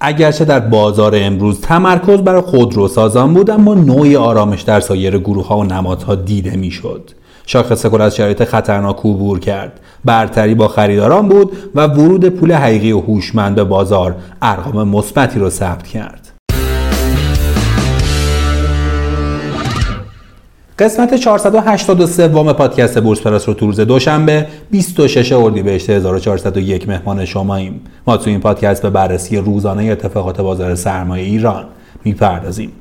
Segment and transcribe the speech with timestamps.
[0.00, 5.46] اگرچه در بازار امروز تمرکز بر خودرو سازان بود اما نوعی آرامش در سایر گروه
[5.46, 7.10] ها و نمادها دیده می‌شد.
[7.46, 12.92] شاخص کل از شرایط خطرناک عبور کرد برتری با خریداران بود و ورود پول حقیقی
[12.92, 16.23] و هوشمند به بازار ارقام مثبتی را ثبت کرد
[20.78, 27.80] قسمت 483 وام پادکست بورس پلاس رو تو روز دوشنبه 26 اردیبهشت 1401 مهمان شماییم.
[28.06, 31.64] ما تو این پادکست به بررسی روزانه اتفاقات بازار سرمایه ایران
[32.04, 32.72] می‌پردازیم.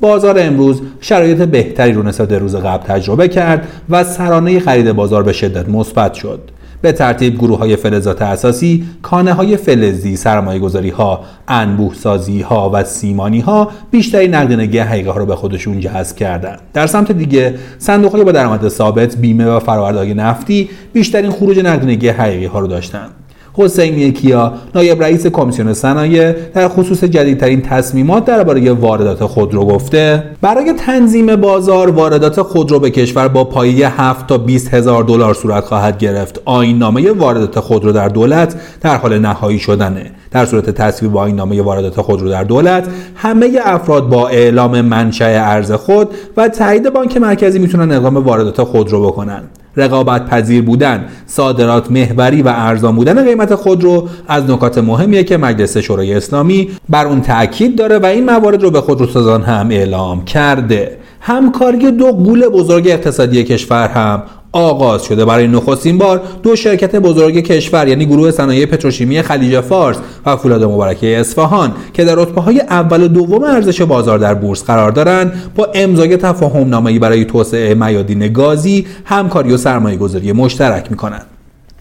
[0.00, 5.32] بازار امروز شرایط بهتری رو نسبت روز قبل تجربه کرد و سرانه خرید بازار به
[5.32, 6.50] شدت مثبت شد.
[6.82, 12.70] به ترتیب گروه های فلزات اساسی، کانه های فلزی، سرمایه گذاری ها، انبوه سازی ها
[12.74, 16.60] و سیمانی ها بیشتری نقدینگی حقیقه ها رو به خودشون جذب کردند.
[16.72, 22.08] در سمت دیگه صندوق های با درآمد ثابت، بیمه و فرآوردهای نفتی بیشترین خروج نقدینگی
[22.08, 23.10] حقیقی ها رو داشتند.
[23.52, 30.22] حسینی کیا نایب رئیس کمیسیون صنایع در خصوص جدیدترین تصمیمات درباره واردات خودرو گفته.
[30.40, 35.64] برای تنظیم بازار واردات خودرو به کشور با پایه 7 تا 20 هزار دلار صورت
[35.64, 36.40] خواهد گرفت.
[36.44, 40.10] آیین نامه واردات خودرو در دولت در حال نهایی شدنه.
[40.30, 45.72] در صورت تصویب آیین نامه واردات خودرو در دولت همه افراد با اعلام منشأ ارز
[45.72, 49.42] خود و تایید بانک مرکزی می‌تونن اقدام واردات خودرو بکنن.
[49.76, 55.76] رقابت پذیر بودن صادرات محوری و ارزان بودن قیمت خودرو از نکات مهمیه که مجلس
[55.76, 60.96] شورای اسلامی بر اون تاکید داره و این موارد رو به خودروسازان هم اعلام کرده.
[61.20, 65.24] همکاری دو قول بزرگ اقتصادی کشور هم آغاز شده.
[65.24, 70.64] برای نخستین بار دو شرکت بزرگ کشور یعنی گروه صنایع پتروشیمی خلیج فارس و فولاد
[70.64, 75.52] مبارکه اصفهان که در رتبه های اول و دوم ارزش بازار در بورس قرار دارند
[75.54, 81.26] با امضای تفاهم نامه‌ای برای توسعه میادین گازی همکاری و سرمایه گذاری مشترک می‌کنند.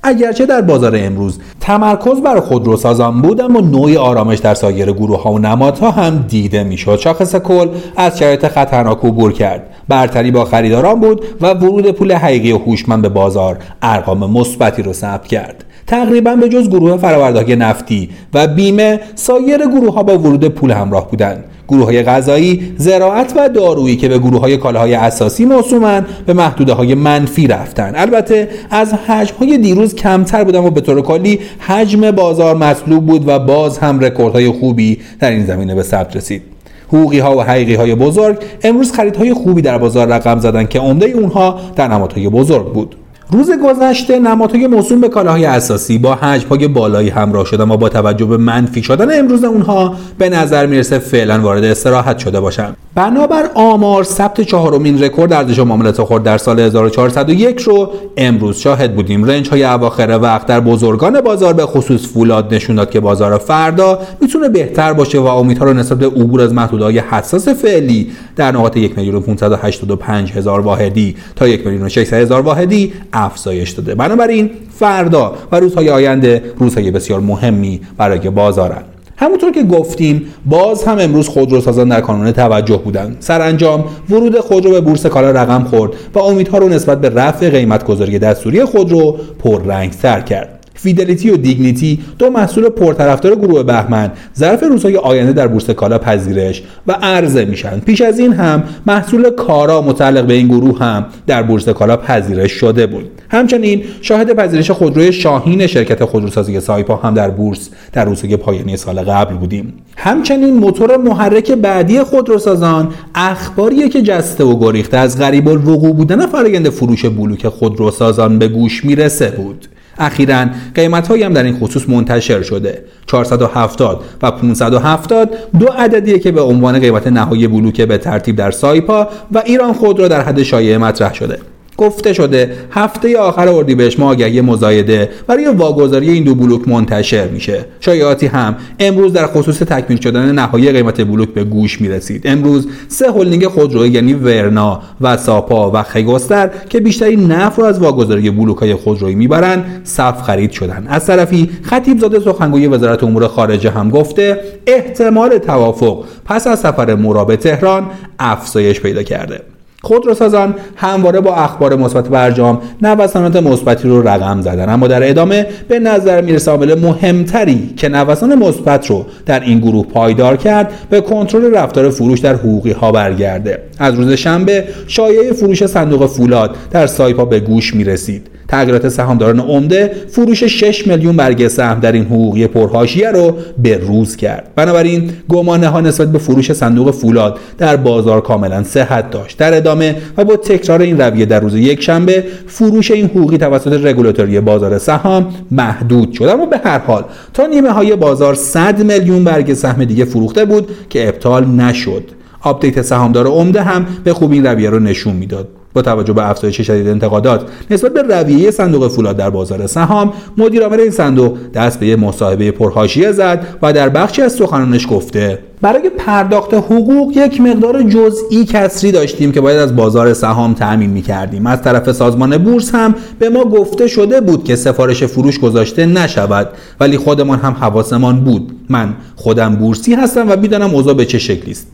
[0.03, 5.31] اگرچه در بازار امروز تمرکز بر خودروسازان بود اما نوعی آرامش در سایر گروه ها
[5.31, 7.00] و نمادها هم دیده می‌شد.
[7.00, 9.69] شاخص کل از شرایط خطرناک عبور کرد.
[9.88, 15.28] برتری با خریداران بود و ورود پول حقیقی هوشمند به بازار ارقام مثبتی را ثبت
[15.28, 15.66] کرد.
[15.88, 21.09] تقریبا به جز گروه فرآورده‌های نفتی و بیمه سایر گروه ها با ورود پول همراه
[21.09, 21.44] بودند.
[21.69, 26.74] گروه های غذایی، زراعت و دارویی که به گروه های کالاهای اساسی موسومن به محدوده
[26.74, 27.94] های منفی رفتن.
[27.96, 33.28] البته از حجم های دیروز کمتر بودن و به طور کلی حجم بازار مطلوب بود
[33.28, 36.41] و باز هم رکوردهای خوبی در این زمینه به ثبت رسید.
[36.88, 41.06] حقوقی ها و حقیقی های بزرگ امروز خریدهای خوبی در بازار رقم زدن که عمده
[41.06, 42.96] اونها در نمادهای بزرگ بود.
[43.31, 48.25] روز گذشته نمادهای موسوم به کالاهای اساسی با حجمهای بالایی همراه شدن و با توجه
[48.25, 54.03] به منفی شدن امروز اونها به نظر می‌رسه فعلا وارد استراحت شده باشند بنابر آمار
[54.03, 59.25] ثبت چهارمین رکورد ارزش معاملات خرد در سال 1401 رو امروز شاهد بودیم.
[59.25, 64.00] رنج های اواخر وقت در بزرگان بازار به خصوص فولاد نشون داد که بازار فردا
[64.22, 68.78] می‌تونه بهتر باشه و امیدها رو نسبت به عبور از محدودهای حساس فعلی در نقاط
[68.78, 72.94] 1 میلیون 585 هزار واحدی تا 1 میلیون 600 هزار واحدی
[73.25, 73.96] افزایش داده.
[73.96, 74.50] بنابراین
[74.80, 78.85] فردا و روزهای آینده روزهای بسیار مهمی برای بازارند
[79.18, 83.18] همونطور که گفتیم باز هم امروز خودروسازان در کانون توجه بودند.
[83.19, 87.85] سرانجام ورود خودرو به بورس کالا رقم خورد و امیدها رو نسبت به رفع قیمت
[87.85, 90.59] گذاری دستوری خودرو پررنگتر کرد.
[90.81, 96.63] فیدلیتی و دیگنیتی دو محصول پرطرفدار گروه بهمن ظرف روزهای آینده در بورس کالا پذیرش
[96.88, 97.79] و عرضه میشن.
[97.79, 102.51] پیش از این هم محصول کارا متعلق به این گروه هم در بورس کالا پذیرش
[102.51, 103.06] شده بود.
[103.29, 109.00] همچنین شاهد پذیرش خودروی شاهین شرکت خودروسازی سایپا هم در بورس در روزهای پایانی سال
[109.00, 109.73] قبل بودیم.
[109.97, 116.69] همچنین موتور محرک بعدی خودروسازان اخباریه که جسته و گریخته از غریب الوقوع بودن فرآیند
[116.69, 119.68] فروش بلوک خودروسازان به گوش می‌رسه بود.
[120.00, 120.46] اخیرا
[120.76, 122.84] قیمت هایی هم در این خصوص منتشر شده.
[123.08, 125.30] 470 و 570
[125.60, 130.00] دو عددیه که به عنوان قیمت نهایی بلوک به ترتیب در سایپا و ایران خود
[130.00, 131.40] را در حد شایعه مطرح شده.
[131.79, 132.53] گفته شده.
[132.72, 137.66] هفته آخر اردیبهشت ما آگهی مزایده برای واگذاری این دو بلوک منتشر میشه.
[137.79, 138.56] شایعاتی هم.
[138.79, 142.21] امروز در خصوص تکمیل شدن نهایی قیمت بلوک به گوش می‌رسید.
[142.25, 147.80] امروز سه هلدینگ خودرویی یعنی ورنا و ساپا و خیگستر که بیشتری نفع رو از
[147.80, 150.88] واگذاری بلوک های خودرویی می‌برن صف خرید شدن.
[150.89, 156.95] از طرفی خطیب زاده سخنگوی وزارت امور خارجه هم گفته احتمال توافق پس از سفر
[156.95, 157.86] مورا به تهران
[158.19, 159.42] افزایش پیدا کرده.
[159.81, 164.70] خودروسازان همواره با اخبار مثبت برجام نوسانات مثبتی رو رقم زدن.
[164.70, 169.86] اما در ادامه به نظر می‌رسه عامل مهمتری که نوسان مثبت رو در این گروه
[169.86, 173.60] پایدار کرد به کنترل رفتار فروش در حقوقی ها برگرده.
[173.80, 179.40] از روز شنبه شایعه فروش صندوق فولاد در سایپا به گوش می رسید تغییرات سهامداران
[179.40, 184.51] عمده فروش 6 میلیون برگه سهم در این حقوقی پرحاشیه رو به روز کرد.
[184.56, 189.38] بنابراین گمانه ها نسبت به فروش صندوق فولاد در بازار کاملا صحت داشت.
[189.38, 193.86] در ادامه و با تکرار این رویه در روز یک شنبه فروش این حقوقی توسط
[193.86, 196.24] رگولاتوری بازار سهام محدود شد.
[196.24, 197.04] اما به هر حال
[197.34, 202.04] تا نیمه های بازار 100 میلیون برگ سهم دیگه فروخته بود که ابطال نشد.
[202.42, 205.48] update سهامدار عمده هم به خوبی این رویه رو نشون می‌داد.
[205.74, 210.63] با توجه به افزایش شدید انتقادات نسبت به رویه صندوق فولاد در بازار سهام مدیر
[210.63, 215.89] عامل این صندوق دست به مصاحبه پرحاشیه زد و در بخشی از سخنانش گفته برای
[215.89, 221.48] پرداخت حقوق یک مقدار جزئی کسری داشتیم که باید از بازار سهام تأمین می کردیم
[221.48, 226.50] از طرف سازمان بورس هم به ما گفته شده بود که سفارش فروش گذاشته نشود
[226.80, 228.51] ولی خودمان هم حواسمان بود.
[228.69, 231.68] من خودم بورسی هستم و می‌دانم اوضاع به چه شکلی است.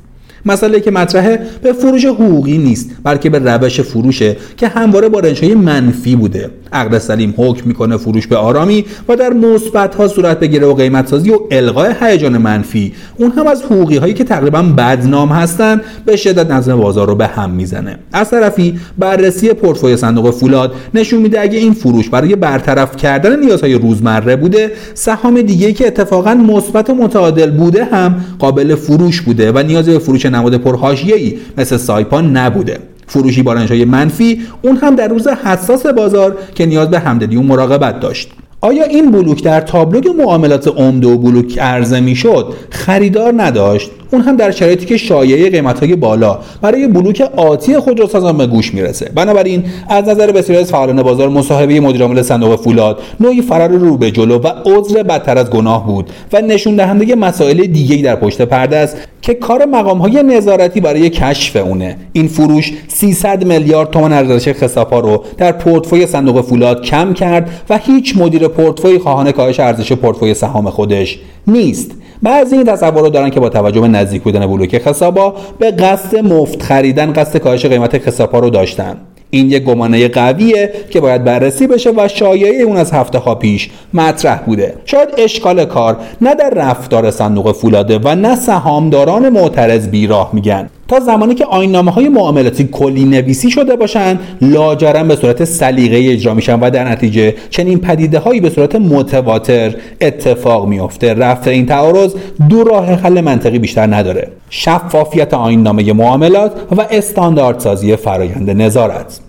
[0.46, 5.56] مسئله که مطرحه به فروش حقوقی نیست بلکه به روش فروشه که همواره با رنجهای
[5.56, 6.50] منفی بوده.
[6.74, 11.08] عقد سلیم حکم می‌کنه فروش به آرامی و در مثبت ها صورت بگیره و قیمت
[11.08, 12.94] سازی و القای هیجان منفی.
[13.18, 17.28] اون هم از حقوقی هایی که تقریبا بدنام هستن به شدت نظم بازار رو به
[17.28, 18.00] هم می‌زنه.
[18.14, 23.74] از طرفی بررسی پورتفوی صندوق فولاد نشون میده اگه این فروش برای برطرف کردن نیازهای
[23.74, 29.64] روزمره بوده سهام دیگه که اتفاقا مثبت و متعادل بوده هم قابل فروش بوده و
[29.68, 32.80] نیازی به فروش نماد پرحاشیه‌ای مثل سایپان نبوده.
[33.08, 37.42] فروشی با رنجهای منفی اون هم در روز حساس بازار که نیاز به همدلی و
[37.42, 38.30] مراقبت داشت.
[38.62, 43.92] آیا این بلوک در تابلوگ معاملات عمده و بلوک عرضه می‌شد؟ خریدار نداشت.
[44.12, 48.74] اون هم در شرایطی که شایعه قیمت های بالا برای بلوک آتی خودروسازان به گوش
[48.74, 49.12] می‌رسه.
[49.16, 54.12] بنابراین از نظر بسیاری از فعالان بازار مصاحبه مدیرعامل صندوق فولاد نوعی فرار رو به
[54.12, 58.78] جلو و عذر بدتر از گناه بود و نشون دهنده مسائل دیگری در پشت پرده
[58.78, 61.98] است که کار مقام های نظارتی برای کشف اونه.
[62.14, 67.78] این فروش 300 میلیارد تومان ارزش خسافا رو در پورتفوی صندوق فولاد کم کرد و
[67.78, 71.92] هیچ مدیر پورتفوی خواهان کاهش ارزش پورتفوی سهام خودش نیست.
[72.24, 76.18] بعضی این تصور رو دارن که با توجه به نزدیک بودن بلوک خسابا به قصد
[76.18, 78.98] مفت خریدن قصد کاهش قیمت خسابا رو داشتن.
[79.30, 83.70] این یک گمانه قویه که باید بررسی بشه و شایعه اون از هفته ها پیش
[83.94, 84.74] مطرح بوده.
[84.86, 90.70] شاید اشکال کار نه در رفتار صندوق فولاده و نه سهامداران معترض بیراه میگن.
[90.88, 96.34] تا زمانی که آینامه های معاملاتی کلی نویسی شده باشند لاجرم به صورت سلیقه اجرا
[96.34, 101.14] میشن و در نتیجه چنین پدیده هایی به صورت متواتر اتفاق میافته.
[101.14, 102.16] رفت این تعارض
[102.50, 104.32] دو راه حل منطقی بیشتر نداره.
[104.50, 109.20] شفافیت آینامه معاملات و استانداردسازی فرایند نظارت.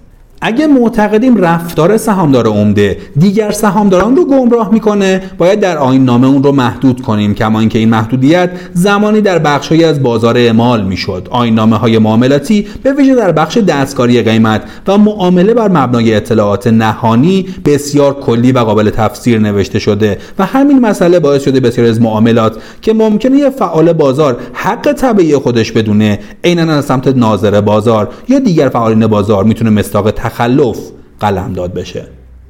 [0.40, 6.42] اگه معتقدیم رفتار سهامدار عمده دیگر سهامداران رو گمراه می‌کنه باید در آین نامه اون
[6.42, 11.28] رو محدود کنیم کما اینکه این محدودیت زمانی در بخشهایی از بازار اعمال می‌شد.
[11.30, 16.66] آین نامه های معاملاتی به ویژه در بخش دستکاری قیمت و معامله بر مبنای اطلاعات
[16.66, 22.00] نهانی بسیار کلی و قابل تفسیر نوشته شده و همین مسئله باعث شده بسیار از
[22.00, 28.08] معاملات که ممکنه یه فعال بازار حق طبیعی خودش بدونه عینا از سمت ناظر بازار
[28.28, 32.15] یا دیگر فعالین بازار می‌تونه مستاق تخلف قلمداد بشه.